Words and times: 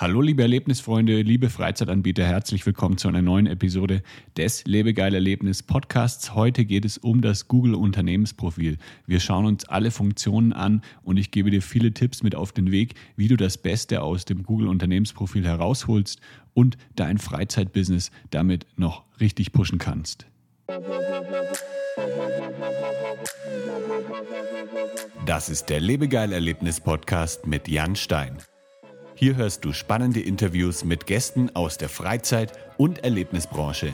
Hallo 0.00 0.20
liebe 0.20 0.42
Erlebnisfreunde, 0.42 1.22
liebe 1.22 1.50
Freizeitanbieter, 1.50 2.24
herzlich 2.24 2.64
willkommen 2.64 2.98
zu 2.98 3.08
einer 3.08 3.20
neuen 3.20 3.48
Episode 3.48 4.04
des 4.36 4.64
Lebegeil 4.64 5.12
Erlebnis 5.12 5.64
Podcasts. 5.64 6.36
Heute 6.36 6.64
geht 6.64 6.84
es 6.84 6.98
um 6.98 7.20
das 7.20 7.48
Google 7.48 7.74
Unternehmensprofil. 7.74 8.78
Wir 9.06 9.18
schauen 9.18 9.44
uns 9.44 9.64
alle 9.64 9.90
Funktionen 9.90 10.52
an 10.52 10.82
und 11.02 11.16
ich 11.16 11.32
gebe 11.32 11.50
dir 11.50 11.62
viele 11.62 11.92
Tipps 11.92 12.22
mit 12.22 12.36
auf 12.36 12.52
den 12.52 12.70
Weg, 12.70 12.94
wie 13.16 13.26
du 13.26 13.36
das 13.36 13.58
Beste 13.58 14.00
aus 14.00 14.24
dem 14.24 14.44
Google 14.44 14.68
Unternehmensprofil 14.68 15.44
herausholst 15.44 16.20
und 16.54 16.76
dein 16.94 17.18
Freizeitbusiness 17.18 18.12
damit 18.30 18.66
noch 18.76 19.02
richtig 19.18 19.50
pushen 19.50 19.80
kannst. 19.80 20.28
Das 25.26 25.48
ist 25.48 25.66
der 25.66 25.80
Lebegeil 25.80 26.32
Erlebnis 26.32 26.78
Podcast 26.80 27.48
mit 27.48 27.66
Jan 27.66 27.96
Stein. 27.96 28.38
Hier 29.18 29.34
hörst 29.34 29.64
du 29.64 29.72
spannende 29.72 30.20
Interviews 30.20 30.84
mit 30.84 31.06
Gästen 31.06 31.50
aus 31.56 31.76
der 31.76 31.88
Freizeit- 31.88 32.52
und 32.76 33.02
Erlebnisbranche. 33.02 33.92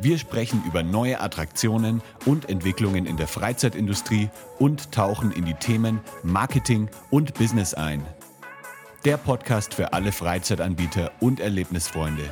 Wir 0.00 0.18
sprechen 0.18 0.64
über 0.66 0.82
neue 0.82 1.20
Attraktionen 1.20 2.02
und 2.26 2.48
Entwicklungen 2.48 3.06
in 3.06 3.16
der 3.16 3.28
Freizeitindustrie 3.28 4.30
und 4.58 4.90
tauchen 4.90 5.30
in 5.30 5.44
die 5.44 5.54
Themen 5.54 6.00
Marketing 6.24 6.90
und 7.12 7.34
Business 7.34 7.72
ein. 7.72 8.04
Der 9.04 9.16
Podcast 9.16 9.74
für 9.74 9.92
alle 9.92 10.10
Freizeitanbieter 10.10 11.12
und 11.20 11.38
Erlebnisfreunde. 11.38 12.24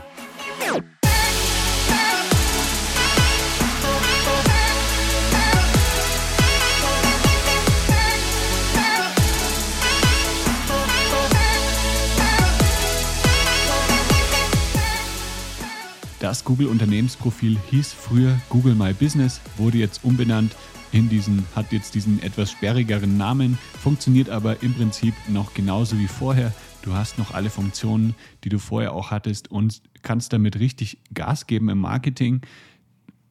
Das 16.21 16.45
Google-Unternehmensprofil 16.45 17.59
hieß 17.71 17.95
früher 17.95 18.39
Google 18.51 18.75
My 18.75 18.93
Business, 18.93 19.41
wurde 19.57 19.79
jetzt 19.79 20.05
umbenannt 20.05 20.55
in 20.93 21.09
diesen, 21.09 21.47
hat 21.57 21.73
jetzt 21.73 21.95
diesen 21.95 22.23
etwas 22.23 22.51
sperrigeren 22.51 23.17
Namen, 23.17 23.57
funktioniert 23.81 24.29
aber 24.29 24.63
im 24.63 24.75
Prinzip 24.75 25.15
noch 25.29 25.55
genauso 25.55 25.99
wie 25.99 26.09
vorher. 26.09 26.53
Du 26.83 26.93
hast 26.93 27.17
noch 27.17 27.33
alle 27.33 27.49
Funktionen, 27.49 28.15
die 28.45 28.51
du 28.51 28.59
vorher 28.59 28.93
auch 28.93 29.11
hattest 29.11 29.51
und 29.51 29.81
kannst 30.03 30.35
damit 30.35 30.59
richtig 30.61 30.99
Gas 31.15 31.47
geben 31.47 31.71
im 31.71 31.79
Marketing. 31.79 32.43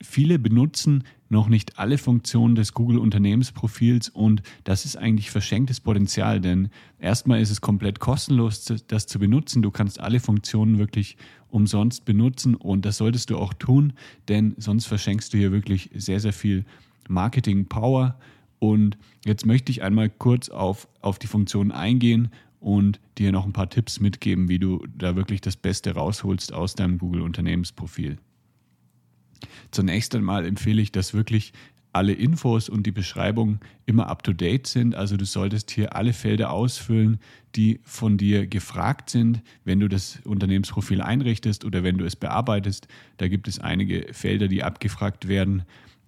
Viele 0.02 0.40
benutzen 0.40 1.04
noch 1.30 1.48
nicht 1.48 1.78
alle 1.78 1.98
Funktionen 1.98 2.56
des 2.56 2.74
Google-Unternehmensprofils 2.74 4.10
und 4.10 4.42
das 4.64 4.86
ist 4.86 4.98
eigentlich 4.98 5.32
verschenktes 5.32 5.80
Potenzial, 5.80 6.42
denn 6.42 6.70
erstmal 7.00 7.40
ist 7.40 7.52
es 7.52 7.62
komplett 7.62 8.00
kostenlos, 8.00 8.66
das 8.88 9.08
zu 9.08 9.20
benutzen. 9.20 9.62
Du 9.62 9.72
kannst 9.72 10.00
alle 10.00 10.20
Funktionen 10.20 10.80
wirklich 10.80 11.18
umsonst 11.50 12.06
benutzen 12.06 12.56
und 12.56 12.86
das 12.86 12.98
solltest 12.98 13.30
du 13.30 13.38
auch 13.38 13.54
tun, 13.54 13.94
denn 14.28 14.56
sonst 14.58 14.86
verschenkst 14.86 15.34
du 15.34 15.38
hier 15.38 15.52
wirklich 15.52 15.90
sehr, 15.94 16.20
sehr 16.20 16.34
viel 16.34 16.66
Marketing-Power. 17.08 18.18
Und 18.60 18.98
jetzt 19.26 19.46
möchte 19.46 19.72
ich 19.72 19.84
einmal 19.84 20.10
kurz 20.10 20.50
auf, 20.50 20.88
auf 21.02 21.18
die 21.20 21.28
Funktionen 21.28 21.72
eingehen 21.72 22.30
und 22.60 23.00
dir 23.18 23.32
noch 23.32 23.46
ein 23.46 23.54
paar 23.54 23.70
Tipps 23.70 24.00
mitgeben, 24.00 24.50
wie 24.50 24.60
du 24.60 24.86
da 24.98 25.16
wirklich 25.16 25.42
das 25.42 25.56
Beste 25.56 25.94
rausholst 25.94 26.54
aus 26.54 26.76
deinem 26.76 26.98
Google-Unternehmensprofil. 26.98 28.18
Zunächst 29.72 30.16
einmal 30.16 30.46
empfehle 30.46 30.82
ich, 30.82 30.92
dass 30.92 31.14
wirklich 31.14 31.54
alle 31.92 32.14
Infos 32.14 32.70
und 32.70 32.86
die 32.86 32.92
Beschreibung 32.92 33.60
immer 33.86 34.08
up-to-date 34.08 34.68
sind. 34.68 34.96
Also 34.96 35.18
du 35.18 35.26
solltest 35.26 35.72
hier 35.72 35.96
alle 35.96 36.14
Felder 36.14 36.52
ausfüllen, 36.52 37.20
die 37.56 37.80
von 37.84 38.18
dir 38.18 38.46
gefragt 38.46 39.10
sind, 39.10 39.42
wenn 39.64 39.80
du 39.80 39.88
das 39.88 40.20
Unternehmensprofil 40.24 41.02
einrichtest 41.02 41.66
oder 41.66 41.84
wenn 41.84 41.98
du 41.98 42.06
es 42.06 42.16
bearbeitest. 42.16 42.88
Da 43.18 43.28
gibt 43.28 43.48
es 43.48 43.60
einige 43.60 44.14
Felder, 44.14 44.48
die 44.48 44.64
abgefragt 44.64 45.28
werden. 45.28 45.64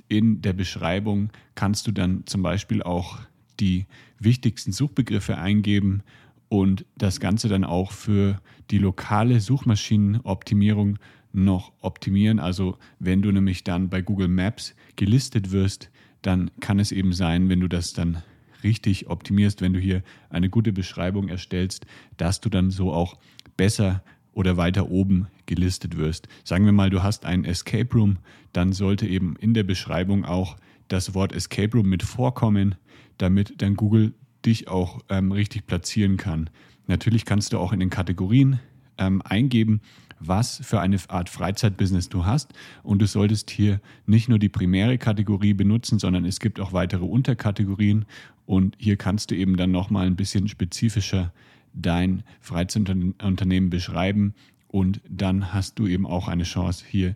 In 0.08 0.42
der 0.42 0.54
Beschreibung 0.54 1.30
kannst 1.56 1.88
du 1.88 1.92
dann 1.92 2.26
zum 2.28 2.44
Beispiel 2.44 2.84
auch 2.84 3.20
die 3.60 3.86
wichtigsten 4.20 4.72
Suchbegriffe 4.72 5.38
eingeben 5.38 6.04
und 6.48 6.86
das 6.98 7.20
Ganze 7.20 7.48
dann 7.48 7.64
auch 7.64 7.92
für 7.92 8.40
die 8.70 8.78
lokale 8.78 9.40
Suchmaschinenoptimierung 9.40 11.00
noch 11.34 11.72
optimieren. 11.82 12.40
Also 12.40 12.78
wenn 13.00 13.22
du 13.22 13.32
nämlich 13.32 13.64
dann 13.64 13.90
bei 13.90 14.02
Google 14.02 14.28
Maps 14.28 14.76
gelistet 14.96 15.52
wirst, 15.52 15.90
dann 16.22 16.52
kann 16.60 16.80
es 16.80 16.92
eben 16.92 17.14
sein, 17.14 17.50
wenn 17.50 17.60
du 17.60 17.68
das 17.68 17.94
dann 17.94 18.22
richtig 18.64 19.10
optimierst, 19.10 19.62
wenn 19.62 19.74
du 19.74 19.80
hier 19.80 20.04
eine 20.30 20.50
gute 20.50 20.72
Beschreibung 20.74 21.30
erstellst, 21.30 21.86
dass 22.18 22.42
du 22.42 22.50
dann 22.50 22.70
so 22.70 22.94
auch 22.94 23.18
besser 23.58 24.04
oder 24.34 24.58
weiter 24.58 24.90
oben 24.90 25.28
gelistet 25.46 25.98
wirst. 25.98 26.28
Sagen 26.44 26.66
wir 26.66 26.72
mal, 26.72 26.90
du 26.90 27.04
hast 27.04 27.26
ein 27.26 27.44
Escape 27.44 27.94
Room, 27.94 28.18
dann 28.54 28.72
sollte 28.72 29.08
eben 29.08 29.36
in 29.38 29.54
der 29.54 29.64
Beschreibung 29.64 30.26
auch 30.26 30.58
das 30.88 31.14
Wort 31.14 31.34
Escape 31.34 31.76
Room 31.76 31.90
mit 31.90 32.04
vorkommen, 32.04 32.76
damit 33.18 33.62
dann 33.62 33.76
Google 33.76 34.14
dich 34.46 34.68
auch 34.68 35.02
ähm, 35.10 35.32
richtig 35.32 35.68
platzieren 35.68 36.18
kann. 36.18 36.50
Natürlich 36.88 37.26
kannst 37.26 37.54
du 37.54 37.60
auch 37.60 37.74
in 37.74 37.80
den 37.80 37.90
Kategorien 37.90 38.60
ähm, 39.02 39.22
eingeben, 39.24 39.82
was 40.20 40.62
für 40.64 40.80
eine 40.80 40.98
Art 41.08 41.30
Freizeitbusiness 41.30 42.10
du 42.10 42.26
hast. 42.26 42.54
Und 42.84 43.02
du 43.02 43.08
solltest 43.08 43.50
hier 43.50 43.82
nicht 44.06 44.30
nur 44.30 44.40
die 44.40 44.50
primäre 44.50 44.98
Kategorie 44.98 45.54
benutzen, 45.54 46.00
sondern 46.00 46.26
es 46.26 46.40
gibt 46.40 46.60
auch 46.60 46.74
weitere 46.74 47.04
Unterkategorien. 47.04 48.06
Und 48.46 48.76
hier 48.78 48.98
kannst 48.98 49.32
du 49.32 49.36
eben 49.36 49.58
dann 49.58 49.72
nochmal 49.72 50.06
ein 50.06 50.16
bisschen 50.16 50.48
spezifischer 50.48 51.34
dein 51.74 52.24
Freizeitunternehmen 52.40 53.70
beschreiben. 53.70 54.36
Und 54.68 55.02
dann 55.10 55.54
hast 55.54 55.80
du 55.80 55.88
eben 55.88 56.06
auch 56.06 56.28
eine 56.28 56.44
Chance, 56.44 56.86
hier 56.88 57.16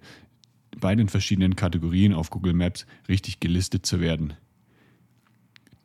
bei 0.79 0.95
den 0.95 1.07
verschiedenen 1.07 1.56
Kategorien 1.56 2.13
auf 2.13 2.29
Google 2.29 2.53
Maps 2.53 2.85
richtig 3.07 3.40
gelistet 3.40 3.85
zu 3.85 4.01
werden. 4.01 4.34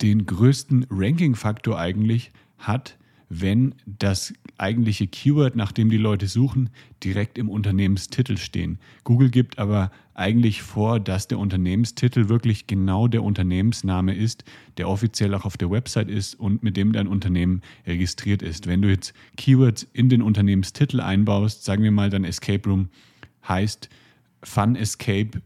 Den 0.01 0.25
größten 0.25 0.87
Ranking-Faktor 0.91 1.79
eigentlich 1.79 2.33
hat 2.59 2.97
wenn 3.33 3.77
das 3.87 4.35
eigentliche 4.59 5.07
Keyword, 5.07 5.55
nach 5.55 5.71
dem 5.71 5.89
die 5.89 5.97
Leute 5.97 6.27
suchen, 6.27 6.69
direkt 7.03 7.39
im 7.39 7.49
Unternehmenstitel 7.49 8.37
stehen. 8.37 8.81
Google 9.05 9.31
gibt 9.31 9.61
aber 9.61 9.93
eigentlich 10.15 10.63
vor, 10.63 10.99
dass 10.99 11.29
der 11.29 11.39
Unternehmenstitel 11.39 12.29
wirklich 12.29 12.67
genau 12.67 13.07
der 13.07 13.23
Unternehmensname 13.23 14.17
ist, 14.17 14.43
der 14.79 14.89
offiziell 14.89 15.33
auch 15.35 15.45
auf 15.45 15.57
der 15.57 15.71
Website 15.71 16.11
ist 16.11 16.35
und 16.35 16.65
mit 16.65 16.77
dem 16.77 16.93
dein 16.93 17.07
Unternehmen 17.07 17.63
registriert 17.87 18.43
ist. 18.43 18.67
Wenn 18.67 18.83
du 18.83 18.91
jetzt 18.91 19.15
Keywords 19.37 19.87
in 19.93 20.09
den 20.09 20.23
Unternehmenstitel 20.23 21.01
einbaust, 21.01 21.65
sagen 21.65 21.85
wir 21.85 21.93
mal, 21.93 22.11
dein 22.11 22.25
Escape 22.25 22.69
Room 22.69 22.89
heißt 23.47 23.89
Fun 24.43 24.75
Escape 24.75 25.41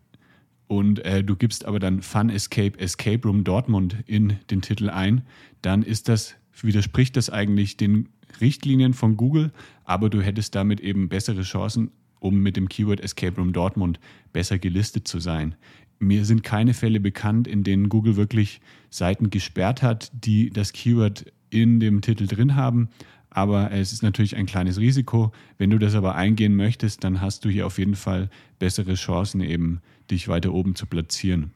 und 0.68 1.00
äh, 1.00 1.22
du 1.22 1.36
gibst 1.36 1.66
aber 1.66 1.80
dann 1.80 2.00
Fun 2.00 2.30
Escape 2.30 2.78
Escape 2.78 3.28
Room 3.28 3.44
Dortmund 3.44 3.98
in 4.06 4.38
den 4.50 4.62
Titel 4.62 4.88
ein, 4.88 5.22
dann 5.60 5.82
ist 5.82 6.08
das 6.08 6.36
widerspricht 6.62 7.16
das 7.16 7.30
eigentlich 7.30 7.76
den 7.76 8.08
Richtlinien 8.40 8.94
von 8.94 9.16
Google, 9.16 9.52
aber 9.84 10.10
du 10.10 10.20
hättest 10.20 10.54
damit 10.54 10.80
eben 10.80 11.08
bessere 11.08 11.42
Chancen, 11.42 11.90
um 12.20 12.38
mit 12.38 12.56
dem 12.56 12.68
Keyword 12.68 13.00
Escape 13.00 13.36
Room 13.36 13.52
Dortmund 13.52 14.00
besser 14.32 14.58
gelistet 14.58 15.08
zu 15.08 15.18
sein. 15.18 15.54
Mir 15.98 16.24
sind 16.24 16.42
keine 16.42 16.74
Fälle 16.74 17.00
bekannt, 17.00 17.46
in 17.46 17.64
denen 17.64 17.88
Google 17.88 18.16
wirklich 18.16 18.60
Seiten 18.90 19.30
gesperrt 19.30 19.82
hat, 19.82 20.10
die 20.12 20.50
das 20.50 20.72
Keyword 20.72 21.32
in 21.50 21.80
dem 21.80 22.00
Titel 22.00 22.26
drin 22.26 22.56
haben. 22.56 22.88
Aber 23.30 23.72
es 23.72 23.92
ist 23.92 24.02
natürlich 24.02 24.36
ein 24.36 24.46
kleines 24.46 24.78
Risiko. 24.78 25.32
Wenn 25.58 25.70
du 25.70 25.78
das 25.78 25.94
aber 25.94 26.14
eingehen 26.14 26.56
möchtest, 26.56 27.04
dann 27.04 27.20
hast 27.20 27.44
du 27.44 27.48
hier 27.48 27.66
auf 27.66 27.78
jeden 27.78 27.96
Fall 27.96 28.30
bessere 28.58 28.94
Chancen, 28.94 29.40
eben 29.40 29.80
dich 30.10 30.28
weiter 30.28 30.52
oben 30.52 30.74
zu 30.74 30.86
platzieren. 30.86 31.52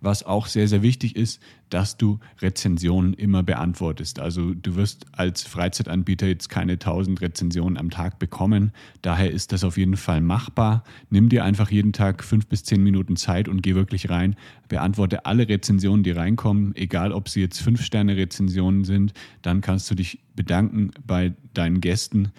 Was 0.00 0.22
auch 0.24 0.46
sehr, 0.46 0.68
sehr 0.68 0.82
wichtig 0.82 1.16
ist, 1.16 1.40
dass 1.70 1.96
du 1.96 2.18
Rezensionen 2.40 3.14
immer 3.14 3.42
beantwortest. 3.42 4.20
Also 4.20 4.54
du 4.54 4.76
wirst 4.76 5.06
als 5.12 5.42
Freizeitanbieter 5.42 6.26
jetzt 6.26 6.48
keine 6.48 6.74
1000 6.74 7.20
Rezensionen 7.20 7.76
am 7.76 7.90
Tag 7.90 8.18
bekommen. 8.18 8.72
Daher 9.02 9.30
ist 9.30 9.52
das 9.52 9.64
auf 9.64 9.76
jeden 9.76 9.96
Fall 9.96 10.20
machbar. 10.20 10.84
Nimm 11.10 11.28
dir 11.28 11.44
einfach 11.44 11.70
jeden 11.70 11.92
Tag 11.92 12.22
fünf 12.22 12.46
bis 12.46 12.64
zehn 12.64 12.82
Minuten 12.82 13.16
Zeit 13.16 13.48
und 13.48 13.62
geh 13.62 13.74
wirklich 13.74 14.10
rein. 14.10 14.36
Beantworte 14.68 15.26
alle 15.26 15.48
Rezensionen, 15.48 16.04
die 16.04 16.12
reinkommen, 16.12 16.74
egal 16.76 17.12
ob 17.12 17.28
sie 17.28 17.40
jetzt 17.40 17.60
fünf 17.60 17.82
Sterne 17.82 18.16
Rezensionen 18.16 18.84
sind. 18.84 19.12
Dann 19.42 19.60
kannst 19.60 19.90
du 19.90 19.94
dich 19.94 20.20
bedanken 20.34 20.90
bei 21.06 21.34
deinen 21.54 21.80
Gästen. 21.80 22.32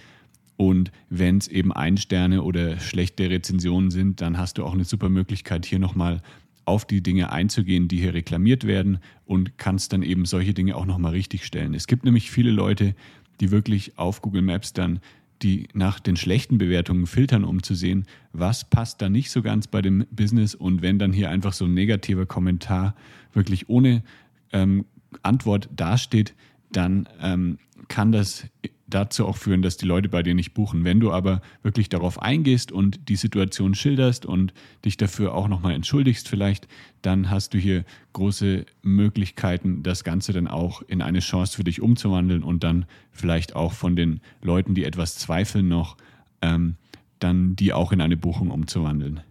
Und 0.57 0.91
wenn 1.09 1.37
es 1.37 1.47
eben 1.47 1.71
ein 1.71 1.97
Sterne 1.97 2.41
oder 2.41 2.79
schlechte 2.79 3.29
Rezensionen 3.29 3.91
sind, 3.91 4.21
dann 4.21 4.37
hast 4.39 4.57
du 4.57 4.65
auch 4.65 4.73
eine 4.73 4.85
super 4.85 5.07
Möglichkeit, 5.07 5.65
hier 5.65 5.79
nochmal 5.79 6.21
auf 6.67 6.85
die 6.85 7.01
Dinge 7.01 7.31
einzugehen, 7.31 7.87
die 7.87 7.99
hier 7.99 8.13
reklamiert 8.13 8.65
werden 8.65 8.99
und 9.25 9.57
kannst 9.57 9.93
dann 9.93 10.03
eben 10.03 10.25
solche 10.25 10.53
Dinge 10.53 10.75
auch 10.75 10.85
nochmal 10.85 11.13
richtig 11.13 11.45
stellen. 11.45 11.73
Es 11.73 11.87
gibt 11.87 12.03
nämlich 12.03 12.29
viele 12.29 12.51
Leute, 12.51 12.93
die 13.39 13.51
wirklich 13.51 13.97
auf 13.97 14.21
Google 14.21 14.41
Maps 14.41 14.73
dann 14.73 14.99
die 15.43 15.67
nach 15.73 15.99
den 15.99 16.15
schlechten 16.15 16.57
Bewertungen 16.57 17.05
filtern, 17.05 17.43
um 17.43 17.61
zu 17.61 17.75
sehen, 17.75 18.05
was 18.33 18.67
passt 18.67 19.01
da 19.01 19.07
nicht 19.07 19.29
so 19.29 19.43
ganz 19.43 19.67
bei 19.67 19.83
dem 19.83 20.05
Business 20.09 20.55
und 20.55 20.81
wenn 20.81 20.97
dann 20.97 21.13
hier 21.13 21.29
einfach 21.29 21.53
so 21.53 21.65
ein 21.65 21.75
negativer 21.75 22.25
Kommentar 22.25 22.95
wirklich 23.33 23.69
ohne 23.69 24.03
ähm, 24.51 24.85
Antwort 25.21 25.69
dasteht, 25.75 26.33
dann 26.71 27.07
ähm, 27.21 27.59
kann 27.87 28.11
das 28.11 28.47
dazu 28.87 29.27
auch 29.27 29.37
führen, 29.37 29.61
dass 29.61 29.77
die 29.77 29.85
Leute 29.85 30.09
bei 30.09 30.23
dir 30.23 30.33
nicht 30.33 30.53
buchen. 30.53 30.83
Wenn 30.83 30.99
du 30.99 31.11
aber 31.11 31.41
wirklich 31.61 31.89
darauf 31.89 32.21
eingehst 32.21 32.71
und 32.71 33.09
die 33.09 33.17
Situation 33.17 33.75
schilderst 33.75 34.25
und 34.25 34.53
dich 34.85 34.97
dafür 34.97 35.33
auch 35.33 35.47
nochmal 35.47 35.73
entschuldigst 35.73 36.27
vielleicht, 36.27 36.67
dann 37.01 37.29
hast 37.29 37.53
du 37.53 37.57
hier 37.57 37.83
große 38.13 38.65
Möglichkeiten, 38.81 39.83
das 39.83 40.03
Ganze 40.03 40.33
dann 40.33 40.47
auch 40.47 40.81
in 40.81 41.01
eine 41.01 41.19
Chance 41.19 41.55
für 41.55 41.63
dich 41.63 41.81
umzuwandeln 41.81 42.43
und 42.43 42.63
dann 42.63 42.85
vielleicht 43.11 43.55
auch 43.55 43.73
von 43.73 43.95
den 43.95 44.21
Leuten, 44.41 44.73
die 44.73 44.85
etwas 44.85 45.17
zweifeln 45.17 45.67
noch, 45.67 45.97
ähm, 46.41 46.75
dann 47.19 47.55
die 47.55 47.73
auch 47.73 47.91
in 47.91 48.01
eine 48.01 48.17
Buchung 48.17 48.51
umzuwandeln. 48.51 49.21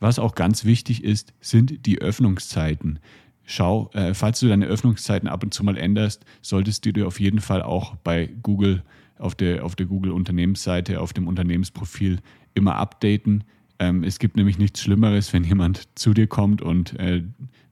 Was 0.00 0.18
auch 0.18 0.34
ganz 0.34 0.64
wichtig 0.64 1.04
ist, 1.04 1.32
sind 1.40 1.86
die 1.86 2.00
Öffnungszeiten. 2.00 2.98
Schau, 3.44 3.90
äh, 3.92 4.14
falls 4.14 4.40
du 4.40 4.48
deine 4.48 4.66
Öffnungszeiten 4.66 5.28
ab 5.28 5.42
und 5.42 5.52
zu 5.52 5.64
mal 5.64 5.76
änderst, 5.76 6.24
solltest 6.40 6.84
du 6.86 6.92
dir 6.92 7.06
auf 7.06 7.20
jeden 7.20 7.40
Fall 7.40 7.62
auch 7.62 7.96
bei 7.96 8.30
Google 8.42 8.82
auf 9.18 9.34
der, 9.34 9.64
auf 9.64 9.76
der 9.76 9.86
Google 9.86 10.12
Unternehmensseite, 10.12 11.00
auf 11.00 11.12
dem 11.12 11.28
Unternehmensprofil 11.28 12.18
immer 12.54 12.76
updaten. 12.76 13.44
Ähm, 13.78 14.04
es 14.04 14.18
gibt 14.18 14.36
nämlich 14.36 14.58
nichts 14.58 14.80
Schlimmeres, 14.80 15.32
wenn 15.32 15.44
jemand 15.44 15.88
zu 15.94 16.14
dir 16.14 16.26
kommt 16.26 16.62
und 16.62 16.98
äh, 16.98 17.22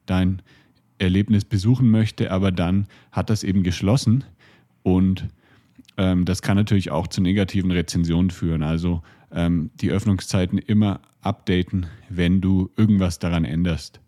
dein 0.05 0.41
Erlebnis 0.97 1.45
besuchen 1.45 1.89
möchte, 1.89 2.31
aber 2.31 2.51
dann 2.51 2.87
hat 3.11 3.29
das 3.29 3.43
eben 3.43 3.63
geschlossen 3.63 4.23
und 4.83 5.27
ähm, 5.97 6.25
das 6.25 6.41
kann 6.41 6.57
natürlich 6.57 6.91
auch 6.91 7.07
zu 7.07 7.21
negativen 7.21 7.71
Rezensionen 7.71 8.29
führen. 8.29 8.63
Also 8.63 9.01
ähm, 9.31 9.71
die 9.75 9.91
Öffnungszeiten 9.91 10.57
immer 10.57 11.01
updaten, 11.21 11.87
wenn 12.09 12.41
du 12.41 12.69
irgendwas 12.77 13.19
daran 13.19 13.45
änderst. 13.45 13.99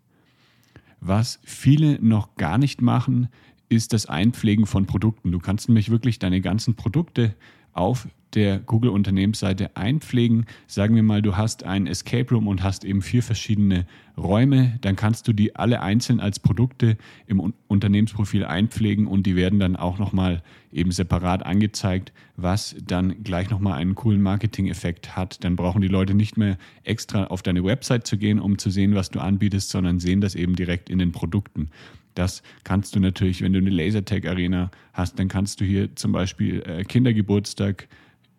Was 1.06 1.38
viele 1.44 2.02
noch 2.02 2.34
gar 2.36 2.56
nicht 2.56 2.80
machen, 2.80 3.28
ist 3.68 3.92
das 3.92 4.06
Einpflegen 4.06 4.64
von 4.64 4.86
Produkten. 4.86 5.32
Du 5.32 5.38
kannst 5.38 5.68
nämlich 5.68 5.90
wirklich 5.90 6.18
deine 6.18 6.40
ganzen 6.40 6.76
Produkte 6.76 7.34
auf 7.74 8.08
der 8.34 8.58
Google-Unternehmensseite 8.58 9.76
einpflegen. 9.76 10.46
Sagen 10.66 10.94
wir 10.96 11.02
mal, 11.02 11.22
du 11.22 11.36
hast 11.36 11.64
ein 11.64 11.86
Escape 11.86 12.34
Room 12.34 12.48
und 12.48 12.62
hast 12.62 12.84
eben 12.84 13.02
vier 13.02 13.22
verschiedene 13.22 13.86
Räume, 14.16 14.78
dann 14.80 14.96
kannst 14.96 15.26
du 15.26 15.32
die 15.32 15.56
alle 15.56 15.80
einzeln 15.80 16.20
als 16.20 16.38
Produkte 16.38 16.96
im 17.26 17.52
Unternehmensprofil 17.68 18.44
einpflegen 18.44 19.06
und 19.06 19.26
die 19.26 19.36
werden 19.36 19.58
dann 19.58 19.76
auch 19.76 19.98
nochmal 19.98 20.42
eben 20.72 20.92
separat 20.92 21.44
angezeigt, 21.44 22.12
was 22.36 22.76
dann 22.84 23.22
gleich 23.24 23.50
nochmal 23.50 23.74
einen 23.74 23.94
coolen 23.94 24.22
Marketing-Effekt 24.22 25.16
hat. 25.16 25.42
Dann 25.42 25.56
brauchen 25.56 25.80
die 25.80 25.88
Leute 25.88 26.14
nicht 26.14 26.36
mehr 26.36 26.58
extra 26.82 27.24
auf 27.24 27.42
deine 27.42 27.64
Website 27.64 28.06
zu 28.06 28.18
gehen, 28.18 28.38
um 28.38 28.58
zu 28.58 28.70
sehen, 28.70 28.94
was 28.94 29.10
du 29.10 29.20
anbietest, 29.20 29.70
sondern 29.70 30.00
sehen 30.00 30.20
das 30.20 30.34
eben 30.34 30.54
direkt 30.54 30.90
in 30.90 30.98
den 30.98 31.12
Produkten. 31.12 31.70
Das 32.14 32.42
kannst 32.62 32.94
du 32.94 33.00
natürlich, 33.00 33.42
wenn 33.42 33.52
du 33.52 33.58
eine 33.58 33.70
Lasertag-Arena 33.70 34.70
hast, 34.92 35.18
dann 35.18 35.28
kannst 35.28 35.60
du 35.60 35.64
hier 35.64 35.94
zum 35.96 36.12
Beispiel 36.12 36.62
äh, 36.62 36.84
Kindergeburtstag, 36.84 37.88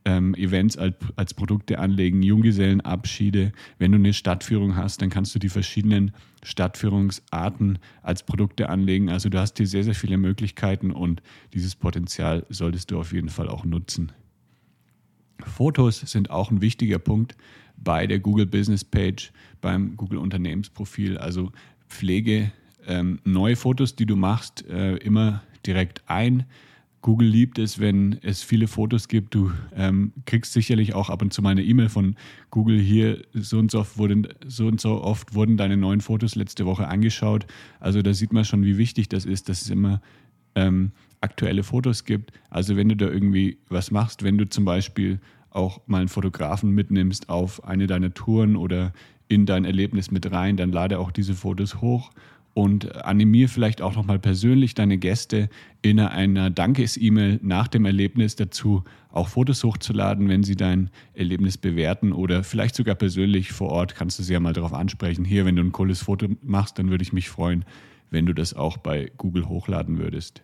ähm, 0.05 0.35
Events 0.35 0.77
als, 0.77 0.95
als 1.15 1.33
Produkte 1.33 1.79
anlegen, 1.79 2.21
Junggesellenabschiede. 2.21 3.51
Wenn 3.79 3.91
du 3.91 3.97
eine 3.97 4.13
Stadtführung 4.13 4.75
hast, 4.75 5.01
dann 5.01 5.09
kannst 5.09 5.33
du 5.35 5.39
die 5.39 5.49
verschiedenen 5.49 6.11
Stadtführungsarten 6.43 7.79
als 8.03 8.23
Produkte 8.23 8.69
anlegen. 8.69 9.09
Also 9.09 9.29
du 9.29 9.39
hast 9.39 9.57
hier 9.57 9.67
sehr, 9.67 9.83
sehr 9.83 9.95
viele 9.95 10.17
Möglichkeiten 10.17 10.91
und 10.91 11.21
dieses 11.53 11.75
Potenzial 11.75 12.45
solltest 12.49 12.91
du 12.91 12.99
auf 12.99 13.11
jeden 13.13 13.29
Fall 13.29 13.49
auch 13.49 13.65
nutzen. 13.65 14.11
Fotos 15.43 15.99
sind 15.99 16.29
auch 16.29 16.51
ein 16.51 16.61
wichtiger 16.61 16.99
Punkt 16.99 17.35
bei 17.75 18.07
der 18.07 18.19
Google 18.19 18.45
Business 18.45 18.85
Page, 18.85 19.31
beim 19.59 19.97
Google 19.97 20.19
Unternehmensprofil. 20.19 21.17
Also 21.17 21.51
pflege 21.89 22.51
ähm, 22.87 23.19
neue 23.23 23.55
Fotos, 23.55 23.95
die 23.95 24.05
du 24.05 24.15
machst, 24.15 24.65
äh, 24.67 24.95
immer 24.97 25.43
direkt 25.65 26.03
ein. 26.07 26.45
Google 27.05 27.27
liebt 27.27 27.59
es, 27.59 27.77
wenn 27.77 28.17
es 28.23 28.41
viele 28.41 28.67
Fotos 28.67 29.07
gibt. 29.07 29.35
Du 29.35 29.51
ähm, 29.75 30.11
kriegst 30.25 30.53
sicherlich 30.53 30.95
auch 30.95 31.11
ab 31.11 31.21
und 31.21 31.31
zu 31.33 31.43
mal 31.43 31.51
eine 31.51 31.63
E-Mail 31.63 31.89
von 31.89 32.15
Google 32.49 32.79
hier, 32.79 33.21
so 33.33 33.59
und 33.59 33.69
so, 33.69 33.81
oft 33.81 33.99
wurden, 33.99 34.27
so 34.47 34.65
und 34.65 34.81
so 34.81 35.03
oft 35.03 35.35
wurden 35.35 35.55
deine 35.55 35.77
neuen 35.77 36.01
Fotos 36.01 36.33
letzte 36.33 36.65
Woche 36.65 36.87
angeschaut. 36.87 37.45
Also 37.79 38.01
da 38.01 38.11
sieht 38.15 38.33
man 38.33 38.43
schon, 38.43 38.65
wie 38.65 38.79
wichtig 38.79 39.07
das 39.07 39.25
ist, 39.25 39.49
dass 39.49 39.61
es 39.61 39.69
immer 39.69 40.01
ähm, 40.55 40.93
aktuelle 41.21 41.61
Fotos 41.61 42.05
gibt. 42.05 42.31
Also 42.49 42.75
wenn 42.75 42.89
du 42.89 42.95
da 42.95 43.05
irgendwie 43.05 43.59
was 43.69 43.91
machst, 43.91 44.23
wenn 44.23 44.39
du 44.39 44.49
zum 44.49 44.65
Beispiel 44.65 45.19
auch 45.51 45.81
mal 45.85 45.99
einen 45.99 46.09
Fotografen 46.09 46.71
mitnimmst 46.71 47.29
auf 47.29 47.63
eine 47.65 47.85
deiner 47.85 48.15
Touren 48.15 48.55
oder 48.55 48.93
in 49.27 49.45
dein 49.45 49.65
Erlebnis 49.65 50.09
mit 50.09 50.31
rein, 50.31 50.57
dann 50.57 50.71
lade 50.71 50.97
auch 50.97 51.11
diese 51.11 51.35
Fotos 51.35 51.81
hoch 51.81 52.09
und 52.55 53.03
animiere 53.03 53.49
vielleicht 53.49 53.81
auch 53.81 53.97
nochmal 53.97 54.17
persönlich 54.17 54.73
deine 54.75 54.97
Gäste 54.97 55.49
in 55.81 55.99
einer 55.99 56.49
Dankes-E-Mail 56.49 57.41
nach 57.43 57.67
dem 57.67 57.83
Erlebnis 57.83 58.37
dazu, 58.37 58.85
auch 59.11 59.27
Fotos 59.27 59.61
hochzuladen, 59.65 60.29
wenn 60.29 60.41
sie 60.41 60.55
dein 60.55 60.89
Erlebnis 61.13 61.57
bewerten 61.57 62.13
oder 62.13 62.45
vielleicht 62.45 62.75
sogar 62.75 62.95
persönlich 62.95 63.51
vor 63.51 63.71
Ort 63.71 63.95
kannst 63.95 64.19
du 64.19 64.23
sie 64.23 64.31
ja 64.31 64.39
mal 64.39 64.53
darauf 64.53 64.73
ansprechen. 64.73 65.25
Hier, 65.25 65.45
wenn 65.45 65.57
du 65.57 65.63
ein 65.63 65.73
cooles 65.73 66.01
Foto 66.01 66.27
machst, 66.43 66.79
dann 66.79 66.89
würde 66.89 67.03
ich 67.03 67.11
mich 67.11 67.27
freuen, 67.27 67.65
wenn 68.09 68.25
du 68.25 68.31
das 68.31 68.53
auch 68.53 68.77
bei 68.77 69.11
Google 69.17 69.49
hochladen 69.49 69.97
würdest. 69.97 70.41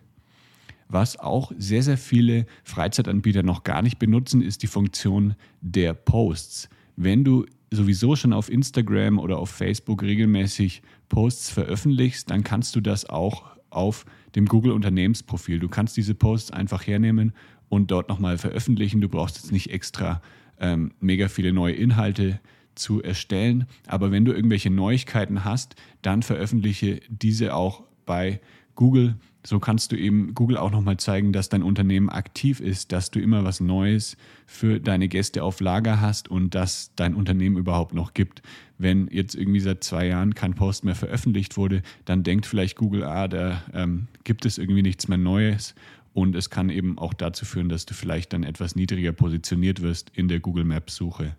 Was 0.88 1.18
auch 1.18 1.50
sehr, 1.56 1.82
sehr 1.82 1.96
viele 1.96 2.44
Freizeitanbieter 2.62 3.42
noch 3.42 3.64
gar 3.64 3.80
nicht 3.80 3.98
benutzen, 3.98 4.42
ist 4.42 4.62
die 4.62 4.66
Funktion 4.66 5.34
der 5.62 5.94
Posts. 5.94 6.68
Wenn 6.96 7.24
du 7.24 7.46
sowieso 7.76 8.16
schon 8.16 8.32
auf 8.32 8.50
Instagram 8.50 9.18
oder 9.18 9.38
auf 9.38 9.50
Facebook 9.50 10.02
regelmäßig 10.02 10.82
Posts 11.08 11.50
veröffentlichst, 11.50 12.30
dann 12.30 12.44
kannst 12.44 12.76
du 12.76 12.80
das 12.80 13.08
auch 13.08 13.44
auf 13.70 14.04
dem 14.34 14.46
Google 14.46 14.72
Unternehmensprofil. 14.72 15.58
Du 15.58 15.68
kannst 15.68 15.96
diese 15.96 16.14
Posts 16.14 16.50
einfach 16.50 16.86
hernehmen 16.86 17.32
und 17.68 17.90
dort 17.90 18.08
nochmal 18.08 18.38
veröffentlichen. 18.38 19.00
Du 19.00 19.08
brauchst 19.08 19.36
jetzt 19.36 19.52
nicht 19.52 19.70
extra 19.70 20.20
ähm, 20.60 20.92
mega 21.00 21.28
viele 21.28 21.52
neue 21.52 21.74
Inhalte 21.74 22.40
zu 22.74 23.02
erstellen. 23.02 23.66
Aber 23.86 24.10
wenn 24.10 24.24
du 24.24 24.32
irgendwelche 24.32 24.70
Neuigkeiten 24.70 25.44
hast, 25.44 25.74
dann 26.02 26.22
veröffentliche 26.22 27.00
diese 27.08 27.54
auch 27.54 27.84
bei 28.06 28.40
Google. 28.74 29.16
So 29.44 29.58
kannst 29.58 29.90
du 29.90 29.96
eben 29.96 30.34
Google 30.34 30.56
auch 30.56 30.70
nochmal 30.70 30.98
zeigen, 30.98 31.32
dass 31.32 31.48
dein 31.48 31.64
Unternehmen 31.64 32.08
aktiv 32.08 32.60
ist, 32.60 32.92
dass 32.92 33.10
du 33.10 33.20
immer 33.20 33.42
was 33.42 33.60
Neues 33.60 34.16
für 34.46 34.78
deine 34.78 35.08
Gäste 35.08 35.42
auf 35.42 35.60
Lager 35.60 36.00
hast 36.00 36.28
und 36.28 36.54
dass 36.54 36.92
dein 36.94 37.14
Unternehmen 37.14 37.56
überhaupt 37.56 37.92
noch 37.92 38.14
gibt. 38.14 38.42
Wenn 38.78 39.08
jetzt 39.08 39.34
irgendwie 39.34 39.60
seit 39.60 39.82
zwei 39.82 40.06
Jahren 40.06 40.34
kein 40.34 40.54
Post 40.54 40.84
mehr 40.84 40.94
veröffentlicht 40.94 41.56
wurde, 41.56 41.82
dann 42.04 42.22
denkt 42.22 42.46
vielleicht 42.46 42.76
Google, 42.76 43.02
ah, 43.04 43.26
da 43.26 43.62
ähm, 43.74 44.06
gibt 44.22 44.46
es 44.46 44.58
irgendwie 44.58 44.82
nichts 44.82 45.08
mehr 45.08 45.18
Neues. 45.18 45.74
Und 46.14 46.36
es 46.36 46.50
kann 46.50 46.68
eben 46.68 46.98
auch 46.98 47.14
dazu 47.14 47.44
führen, 47.44 47.68
dass 47.68 47.86
du 47.86 47.94
vielleicht 47.94 48.32
dann 48.32 48.44
etwas 48.44 48.76
niedriger 48.76 49.12
positioniert 49.12 49.82
wirst 49.82 50.10
in 50.14 50.28
der 50.28 50.40
Google 50.40 50.64
Maps 50.64 50.94
Suche. 50.94 51.34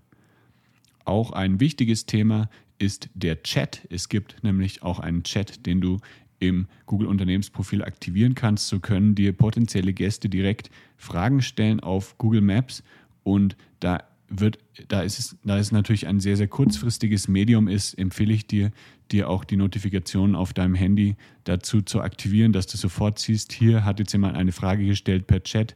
Auch 1.05 1.31
ein 1.31 1.59
wichtiges 1.59 2.05
Thema 2.05 2.49
ist 2.79 3.09
der 3.13 3.43
Chat. 3.43 3.87
Es 3.89 4.09
gibt 4.09 4.43
nämlich 4.43 4.83
auch 4.83 4.99
einen 4.99 5.23
Chat, 5.23 5.65
den 5.65 5.79
du 5.79 5.99
im 6.43 6.67
Google 6.85 7.07
Unternehmensprofil 7.07 7.83
aktivieren 7.83 8.35
kannst, 8.35 8.67
so 8.67 8.79
können 8.79 9.15
dir 9.15 9.33
potenzielle 9.33 9.93
Gäste 9.93 10.29
direkt 10.29 10.69
Fragen 10.97 11.41
stellen 11.41 11.79
auf 11.79 12.17
Google 12.17 12.41
Maps 12.41 12.83
und 13.23 13.55
da 13.79 14.03
wird, 14.29 14.57
da 14.88 15.01
ist 15.01 15.19
es, 15.19 15.38
da 15.43 15.57
es 15.57 15.71
natürlich 15.71 16.07
ein 16.07 16.19
sehr, 16.19 16.38
sehr 16.38 16.47
kurzfristiges 16.47 17.27
Medium 17.27 17.67
ist, 17.67 17.93
empfehle 17.93 18.33
ich 18.33 18.47
dir, 18.47 18.71
dir 19.12 19.29
auch 19.29 19.43
die 19.43 19.57
Notifikationen 19.57 20.35
auf 20.35 20.53
deinem 20.53 20.75
Handy 20.75 21.15
dazu 21.43 21.81
zu 21.81 22.01
aktivieren, 22.01 22.51
dass 22.51 22.67
du 22.67 22.77
sofort 22.77 23.19
siehst, 23.19 23.53
hier 23.53 23.85
hat 23.85 24.00
jetzt 24.00 24.12
jemand 24.12 24.35
eine 24.35 24.51
Frage 24.51 24.85
gestellt 24.85 25.27
per 25.27 25.43
Chat, 25.43 25.75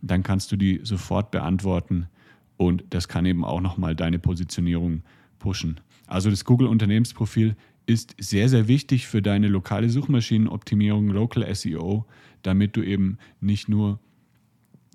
dann 0.00 0.22
kannst 0.22 0.50
du 0.52 0.56
die 0.56 0.80
sofort 0.82 1.30
beantworten 1.30 2.08
und 2.56 2.84
das 2.90 3.08
kann 3.08 3.26
eben 3.26 3.44
auch 3.44 3.60
nochmal 3.60 3.94
deine 3.94 4.18
Positionierung 4.18 5.02
pushen. 5.38 5.80
Also 6.06 6.30
das 6.30 6.44
Google 6.44 6.68
Unternehmensprofil 6.68 7.56
ist 7.88 8.14
sehr, 8.18 8.50
sehr 8.50 8.68
wichtig 8.68 9.06
für 9.06 9.22
deine 9.22 9.48
lokale 9.48 9.88
Suchmaschinenoptimierung, 9.88 11.08
Local 11.08 11.54
SEO, 11.54 12.04
damit 12.42 12.76
du 12.76 12.82
eben 12.82 13.16
nicht 13.40 13.68
nur 13.68 13.98